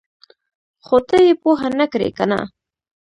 [0.43, 2.39] ـ خو ته یې پوهه نه کړې کنه!